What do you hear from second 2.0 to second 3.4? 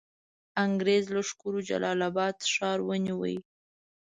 آباد ښار ونیوی.